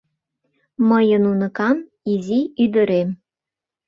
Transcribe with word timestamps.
Мыйын 0.89 1.23
уныкам, 1.31 1.77
изи 2.11 2.39
ӱдырем 2.63 3.09